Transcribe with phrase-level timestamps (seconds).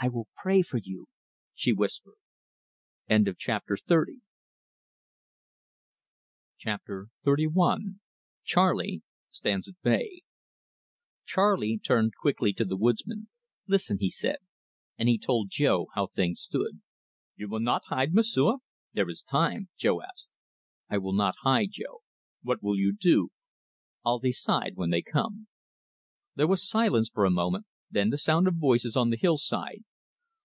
[0.00, 1.08] I will pray for you,"
[1.54, 2.14] she whispered.
[3.10, 4.16] CHAPTER XXXI.
[8.44, 9.02] CHARLEY
[9.32, 10.22] STANDS AT BAY
[11.26, 13.28] Charley turned quickly to the woodsman.
[13.66, 14.36] "Listen," he said,
[14.96, 16.80] and he told Jo how things stood.
[17.34, 18.60] "You will not hide, M'sieu'?
[18.92, 20.28] There is time," Jo asked.
[20.88, 22.02] "I will not hide, Jo."
[22.42, 23.30] "What will you do?"
[24.04, 25.48] "I'll decide when they come."
[26.36, 29.82] There was silence for a moment, then the sound of voices on the hill side.